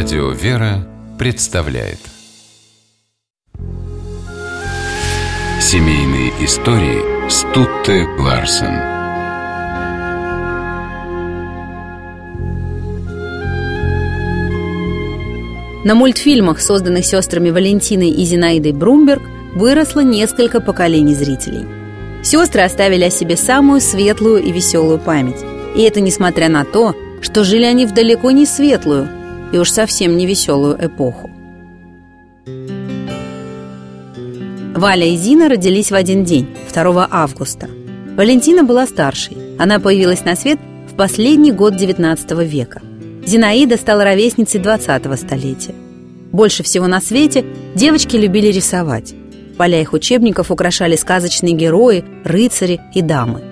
Радио 0.00 0.30
«Вера» 0.30 0.86
представляет 1.18 1.98
Семейные 5.60 6.28
истории 6.44 7.28
Стутте 7.28 8.06
Ларсен 8.16 8.76
На 15.84 15.96
мультфильмах, 15.96 16.60
созданных 16.60 17.04
сестрами 17.04 17.50
Валентиной 17.50 18.10
и 18.10 18.24
Зинаидой 18.24 18.70
Брумберг, 18.70 19.22
выросло 19.56 19.98
несколько 19.98 20.60
поколений 20.60 21.14
зрителей. 21.16 21.66
Сестры 22.22 22.62
оставили 22.62 23.02
о 23.02 23.10
себе 23.10 23.36
самую 23.36 23.80
светлую 23.80 24.44
и 24.44 24.52
веселую 24.52 25.00
память. 25.00 25.44
И 25.74 25.82
это 25.82 26.00
несмотря 26.00 26.48
на 26.48 26.64
то, 26.64 26.94
что 27.20 27.42
жили 27.42 27.64
они 27.64 27.84
в 27.84 27.92
далеко 27.92 28.30
не 28.30 28.46
светлую 28.46 29.17
и 29.52 29.58
уж 29.58 29.70
совсем 29.70 30.16
не 30.16 30.26
веселую 30.26 30.76
эпоху. 30.80 31.30
Валя 34.74 35.06
и 35.06 35.16
Зина 35.16 35.48
родились 35.48 35.90
в 35.90 35.94
один 35.94 36.24
день, 36.24 36.46
2 36.72 37.08
августа. 37.10 37.68
Валентина 38.16 38.62
была 38.62 38.86
старшей. 38.86 39.36
Она 39.58 39.80
появилась 39.80 40.24
на 40.24 40.36
свет 40.36 40.58
в 40.90 40.94
последний 40.94 41.52
год 41.52 41.74
XIX 41.74 42.44
века. 42.44 42.80
Зинаида 43.26 43.76
стала 43.76 44.04
ровесницей 44.04 44.60
20-го 44.60 45.16
столетия. 45.16 45.74
Больше 46.32 46.62
всего 46.62 46.86
на 46.86 47.00
свете 47.00 47.44
девочки 47.74 48.16
любили 48.16 48.48
рисовать. 48.48 49.14
Поля 49.56 49.80
их 49.80 49.92
учебников 49.92 50.50
украшали 50.52 50.94
сказочные 50.94 51.54
герои, 51.54 52.04
рыцари 52.24 52.80
и 52.94 53.02
дамы. 53.02 53.42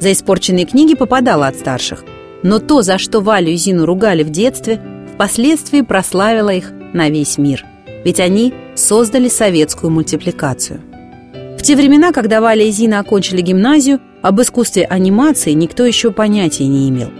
За 0.00 0.10
испорченные 0.10 0.66
книги 0.66 0.94
попадала 0.94 1.46
от 1.46 1.56
старших, 1.56 2.04
но 2.42 2.58
то, 2.58 2.82
за 2.82 2.98
что 2.98 3.20
Валю 3.20 3.52
и 3.52 3.56
Зину 3.56 3.86
ругали 3.86 4.24
в 4.24 4.30
детстве, 4.30 4.80
впоследствии 5.22 5.82
прославило 5.82 6.50
их 6.50 6.72
на 6.92 7.08
весь 7.08 7.38
мир. 7.38 7.64
Ведь 8.04 8.18
они 8.18 8.52
создали 8.74 9.28
советскую 9.28 9.92
мультипликацию. 9.92 10.80
В 11.56 11.62
те 11.62 11.76
времена, 11.76 12.10
когда 12.10 12.40
Валя 12.40 12.64
и 12.64 12.72
Зина 12.72 12.98
окончили 12.98 13.40
гимназию, 13.40 14.00
об 14.20 14.40
искусстве 14.40 14.84
анимации 14.84 15.52
никто 15.52 15.86
еще 15.86 16.10
понятия 16.10 16.66
не 16.66 16.88
имел. 16.88 17.12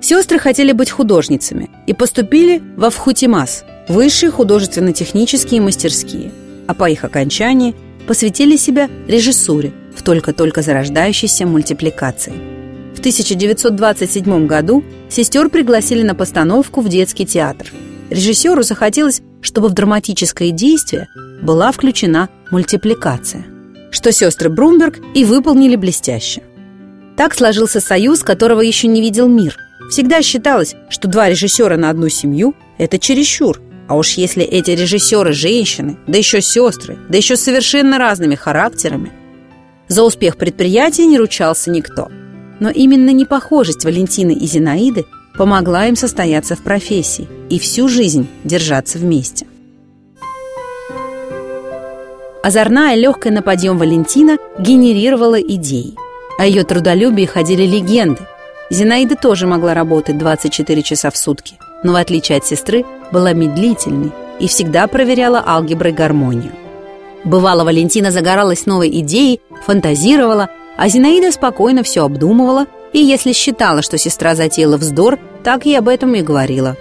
Сестры 0.00 0.38
хотели 0.38 0.70
быть 0.70 0.92
художницами 0.92 1.68
и 1.88 1.94
поступили 1.94 2.62
во 2.76 2.90
Вхутимас– 2.90 3.64
высшие 3.88 4.30
художественно-технические 4.30 5.60
мастерские, 5.62 6.30
а 6.68 6.74
по 6.74 6.88
их 6.88 7.02
окончании 7.02 7.74
посвятили 8.06 8.54
себя 8.54 8.88
режиссуре 9.08 9.72
в 9.96 10.02
только-только 10.02 10.62
зарождающейся 10.62 11.44
мультипликации– 11.44 12.34
1927 12.98 14.46
году 14.46 14.84
сестер 15.08 15.48
пригласили 15.48 16.02
на 16.02 16.14
постановку 16.14 16.80
в 16.80 16.88
детский 16.88 17.26
театр. 17.26 17.72
Режиссеру 18.10 18.62
захотелось, 18.62 19.22
чтобы 19.40 19.68
в 19.68 19.72
драматическое 19.72 20.50
действие 20.50 21.08
была 21.42 21.72
включена 21.72 22.28
мультипликация, 22.50 23.44
что 23.90 24.12
сестры 24.12 24.50
Брумберг 24.50 24.98
и 25.14 25.24
выполнили 25.24 25.76
блестяще. 25.76 26.42
Так 27.16 27.34
сложился 27.34 27.80
союз, 27.80 28.22
которого 28.22 28.60
еще 28.60 28.88
не 28.88 29.00
видел 29.00 29.28
мир. 29.28 29.56
Всегда 29.90 30.22
считалось, 30.22 30.74
что 30.88 31.08
два 31.08 31.28
режиссера 31.28 31.76
на 31.76 31.90
одну 31.90 32.08
семью– 32.08 32.54
это 32.78 32.98
чересчур. 32.98 33.60
А 33.88 33.96
уж 33.96 34.12
если 34.12 34.44
эти 34.44 34.70
режиссеры– 34.70 35.32
женщины, 35.34 35.98
да 36.06 36.18
еще 36.18 36.40
сестры, 36.40 36.98
да 37.08 37.16
еще 37.16 37.36
совершенно 37.36 37.98
разными 37.98 38.34
характерами. 38.34 39.12
За 39.88 40.04
успех 40.04 40.36
предприятия 40.36 41.06
не 41.06 41.18
ручался 41.18 41.70
никто– 41.70 42.08
но 42.62 42.70
именно 42.70 43.10
непохожесть 43.10 43.84
Валентины 43.84 44.30
и 44.30 44.46
Зинаиды 44.46 45.04
помогла 45.36 45.88
им 45.88 45.96
состояться 45.96 46.54
в 46.54 46.62
профессии 46.62 47.26
и 47.50 47.58
всю 47.58 47.88
жизнь 47.88 48.28
держаться 48.44 48.98
вместе. 48.98 49.46
Озорная, 52.44 52.94
легкая 52.94 53.32
на 53.32 53.42
подъем 53.42 53.78
Валентина 53.78 54.38
генерировала 54.60 55.40
идеи. 55.40 55.94
О 56.38 56.46
ее 56.46 56.62
трудолюбии 56.62 57.24
ходили 57.24 57.66
легенды. 57.66 58.20
Зинаида 58.70 59.16
тоже 59.16 59.48
могла 59.48 59.74
работать 59.74 60.16
24 60.16 60.82
часа 60.82 61.10
в 61.10 61.16
сутки, 61.16 61.56
но 61.82 61.94
в 61.94 61.96
отличие 61.96 62.38
от 62.38 62.46
сестры 62.46 62.84
была 63.10 63.32
медлительной 63.32 64.12
и 64.38 64.46
всегда 64.46 64.86
проверяла 64.86 65.42
алгеброй 65.44 65.92
гармонию. 65.92 66.52
Бывало, 67.24 67.64
Валентина 67.64 68.12
загоралась 68.12 68.66
новой 68.66 68.88
идеей, 69.00 69.40
фантазировала, 69.64 70.48
а 70.76 70.88
Зинаида 70.88 71.32
спокойно 71.32 71.82
все 71.82 72.04
обдумывала, 72.04 72.66
и 72.92 72.98
если 72.98 73.32
считала, 73.32 73.82
что 73.82 73.98
сестра 73.98 74.34
затеяла 74.34 74.76
вздор, 74.76 75.18
так 75.44 75.66
и 75.66 75.74
об 75.74 75.88
этом 75.88 76.14
и 76.14 76.22
говорила. 76.22 76.76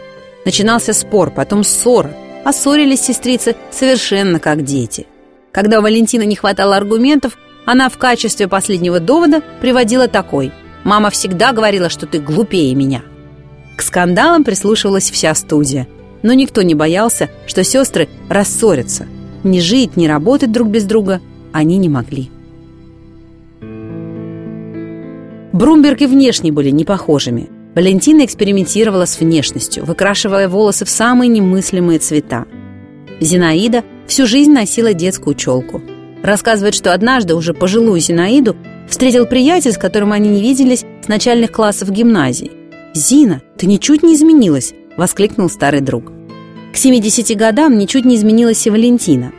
Начинался 0.46 0.94
спор, 0.94 1.31
потом 1.31 1.64
ссора, 1.64 2.14
а 2.44 2.52
ссорились 2.52 3.02
сестрицы 3.02 3.56
совершенно 3.72 4.40
как 4.40 4.64
дети. 4.64 5.08
Когда 5.52 5.80
у 5.80 5.81
Валентины 5.81 6.25
не 6.25 6.36
хватало 6.36 6.75
аргументов, 6.75 7.38
она 7.66 7.90
в 7.90 7.97
качестве 7.97 8.47
последнего 8.47 9.00
довода 9.00 9.42
приводила 9.62 10.08
такой 10.08 10.52
«Мама 10.84 11.09
всегда 11.12 11.52
говорила, 11.52 11.90
что 11.90 12.08
ты 12.08 12.19
глупее 12.19 12.74
меня». 12.74 13.03
К 13.75 13.81
скандалам 13.81 14.44
прислушивалась 14.44 15.12
вся 15.12 15.34
студия, 15.36 15.88
но 16.24 16.34
никто 16.34 16.62
не 16.62 16.75
боялся, 16.75 17.30
что 17.46 17.63
сестры 17.63 18.09
рассорятся. 18.30 19.08
Ни 19.44 19.59
жить, 19.59 19.98
ни 19.98 20.08
работать 20.08 20.52
друг 20.52 20.69
без 20.69 20.86
друга 20.86 21.22
они 21.52 21.78
не 21.78 21.90
могли. 21.90 22.31
Брумберг 25.53 26.01
и 26.01 26.06
внешне 26.06 26.51
были 26.51 26.69
не 26.69 26.85
похожими. 26.85 27.50
Валентина 27.75 28.25
экспериментировала 28.25 29.06
с 29.06 29.19
внешностью, 29.19 29.85
выкрашивая 29.85 30.47
волосы 30.47 30.85
в 30.85 30.89
самые 30.89 31.28
немыслимые 31.28 32.00
цвета. 32.00 32.45
Зинаида 33.19 33.84
всю 34.07 34.25
жизнь 34.25 34.51
носила 34.51 34.94
детскую 34.94 35.35
челку. 35.35 35.81
Рассказывает, 36.23 36.75
что 36.75 36.94
однажды 36.94 37.35
уже 37.35 37.53
пожилую 37.53 38.00
Зинаиду 38.00 38.56
встретил 38.88 39.25
приятель, 39.25 39.73
с 39.73 39.78
которым 39.78 40.12
они 40.12 40.29
не 40.29 40.41
виделись 40.41 40.85
с 41.03 41.07
начальных 41.07 41.51
классов 41.51 41.91
гимназии. 41.91 42.51
«Зина, 42.94 43.41
ты 43.57 43.68
ничуть 43.68 44.03
не 44.03 44.16
изменилась!»– 44.16 44.73
воскликнул 44.97 45.50
старый 45.50 45.81
друг. 45.81 46.12
К 46.73 46.78
70 46.78 47.35
годам 47.38 47.78
ничуть 47.78 48.06
не 48.06 48.16
изменилась 48.16 48.66
и 48.68 48.69
Валентина. 48.69 49.31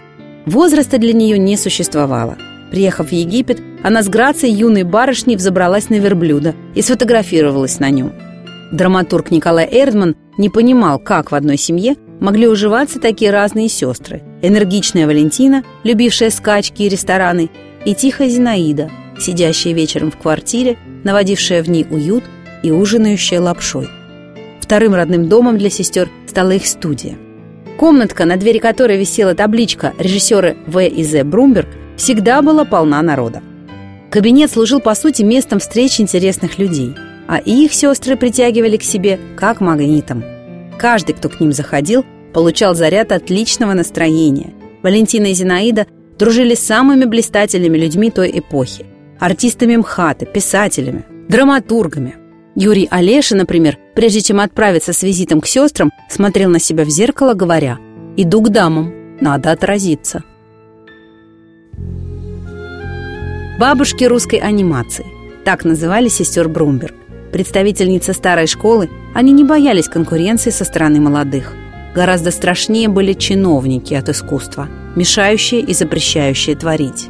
Возраста 0.46 0.98
для 0.98 1.12
нее 1.12 1.38
не 1.38 1.56
существовало– 1.56 2.36
Приехав 2.72 3.10
в 3.10 3.12
Египет, 3.12 3.60
она 3.82 4.02
с 4.02 4.08
грацией 4.08 4.54
юной 4.54 4.84
барышни 4.84 5.36
взобралась 5.36 5.90
на 5.90 5.96
верблюда 5.96 6.54
и 6.74 6.80
сфотографировалась 6.80 7.78
на 7.80 7.90
нем. 7.90 8.14
Драматург 8.72 9.30
Николай 9.30 9.68
Эрдман 9.70 10.16
не 10.38 10.48
понимал, 10.48 10.98
как 10.98 11.30
в 11.30 11.34
одной 11.34 11.58
семье 11.58 11.96
могли 12.18 12.48
уживаться 12.48 12.98
такие 12.98 13.30
разные 13.30 13.68
сестры. 13.68 14.22
Энергичная 14.40 15.06
Валентина, 15.06 15.64
любившая 15.84 16.30
скачки 16.30 16.84
и 16.84 16.88
рестораны, 16.88 17.50
и 17.84 17.94
тихая 17.94 18.30
Зинаида, 18.30 18.90
сидящая 19.20 19.74
вечером 19.74 20.10
в 20.10 20.16
квартире, 20.16 20.78
наводившая 21.04 21.62
в 21.62 21.68
ней 21.68 21.86
уют 21.90 22.24
и 22.62 22.70
ужинающая 22.70 23.42
лапшой. 23.42 23.90
Вторым 24.62 24.94
родным 24.94 25.28
домом 25.28 25.58
для 25.58 25.68
сестер 25.68 26.08
стала 26.26 26.52
их 26.52 26.66
студия. 26.66 27.18
Комнатка, 27.76 28.24
на 28.24 28.38
двери 28.38 28.58
которой 28.58 28.96
висела 28.96 29.34
табличка 29.34 29.92
режиссера 29.98 30.54
В. 30.66 30.86
и 30.86 31.04
З. 31.04 31.24
Брумберг, 31.24 31.68
всегда 32.02 32.42
была 32.42 32.64
полна 32.64 33.00
народа. 33.00 33.42
Кабинет 34.10 34.50
служил, 34.50 34.80
по 34.80 34.92
сути, 34.96 35.22
местом 35.22 35.60
встреч 35.60 36.00
интересных 36.00 36.58
людей, 36.58 36.96
а 37.28 37.38
их 37.38 37.72
сестры 37.72 38.16
притягивали 38.16 38.76
к 38.76 38.82
себе 38.82 39.20
как 39.36 39.60
магнитом. 39.60 40.24
Каждый, 40.80 41.12
кто 41.12 41.28
к 41.28 41.38
ним 41.38 41.52
заходил, 41.52 42.04
получал 42.34 42.74
заряд 42.74 43.12
отличного 43.12 43.74
настроения. 43.74 44.52
Валентина 44.82 45.26
и 45.26 45.32
Зинаида 45.32 45.86
дружили 46.18 46.56
с 46.56 46.66
самыми 46.66 47.04
блистательными 47.04 47.78
людьми 47.78 48.10
той 48.10 48.36
эпохи. 48.36 48.84
Артистами 49.20 49.76
МХАТа, 49.76 50.26
писателями, 50.26 51.04
драматургами. 51.28 52.16
Юрий 52.56 52.88
Олеша, 52.90 53.36
например, 53.36 53.78
прежде 53.94 54.22
чем 54.22 54.40
отправиться 54.40 54.92
с 54.92 55.04
визитом 55.04 55.40
к 55.40 55.46
сестрам, 55.46 55.92
смотрел 56.10 56.50
на 56.50 56.58
себя 56.58 56.84
в 56.84 56.90
зеркало, 56.90 57.34
говоря 57.34 57.78
«Иду 58.16 58.42
к 58.42 58.48
дамам, 58.48 58.92
надо 59.20 59.52
отразиться». 59.52 60.24
Бабушки 63.62 64.02
русской 64.02 64.40
анимации. 64.40 65.06
Так 65.44 65.64
называли 65.64 66.08
сестер 66.08 66.48
Брумберг. 66.48 66.96
Представительницы 67.30 68.12
старой 68.12 68.48
школы, 68.48 68.90
они 69.14 69.30
не 69.30 69.44
боялись 69.44 69.86
конкуренции 69.86 70.50
со 70.50 70.64
стороны 70.64 70.98
молодых. 70.98 71.54
Гораздо 71.94 72.32
страшнее 72.32 72.88
были 72.88 73.12
чиновники 73.12 73.94
от 73.94 74.08
искусства, 74.08 74.66
мешающие 74.96 75.60
и 75.60 75.74
запрещающие 75.74 76.56
творить. 76.56 77.06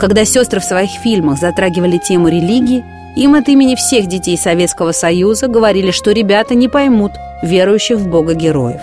Когда 0.00 0.24
сестры 0.24 0.58
в 0.58 0.64
своих 0.64 0.90
фильмах 1.04 1.38
затрагивали 1.38 1.98
тему 1.98 2.26
религии, 2.26 2.84
им 3.16 3.36
от 3.36 3.48
имени 3.48 3.76
всех 3.76 4.08
детей 4.08 4.36
Советского 4.36 4.90
Союза 4.90 5.46
говорили, 5.46 5.92
что 5.92 6.10
ребята 6.10 6.56
не 6.56 6.66
поймут 6.66 7.12
верующих 7.44 7.98
в 7.98 8.08
Бога 8.08 8.34
героев. 8.34 8.80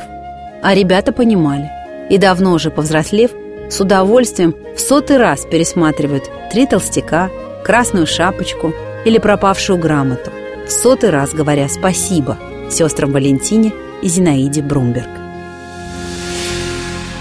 А 0.61 0.73
ребята 0.73 1.11
понимали. 1.11 1.69
И 2.09 2.17
давно 2.17 2.53
уже 2.53 2.71
повзрослев, 2.71 3.31
с 3.73 3.81
удовольствием 3.81 4.55
в 4.75 4.79
сотый 4.79 5.17
раз 5.17 5.47
пересматривают 5.49 6.29
«Три 6.51 6.67
толстяка», 6.67 7.31
«Красную 7.65 8.05
шапочку» 8.05 8.71
или 9.03 9.17
«Пропавшую 9.17 9.79
грамоту», 9.79 10.29
в 10.67 10.71
сотый 10.71 11.09
раз 11.09 11.33
говоря 11.33 11.67
«спасибо» 11.67 12.37
сестрам 12.69 13.11
Валентине 13.11 13.73
и 14.03 14.07
Зинаиде 14.07 14.61
Брумберг. 14.61 15.09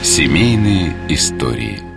Семейные 0.02 0.92
истории– 1.08 1.80